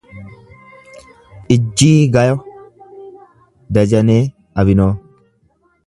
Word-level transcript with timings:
Ijjiigayo 1.55 2.35
Dajanee 3.73 4.21
Abinoo 4.59 4.93